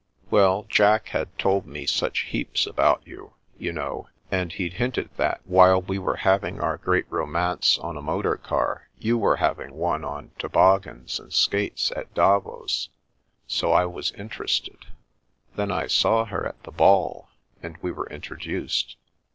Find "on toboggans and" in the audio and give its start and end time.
10.03-11.31